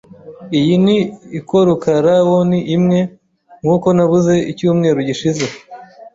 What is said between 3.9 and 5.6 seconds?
nabuze icyumweru gishize.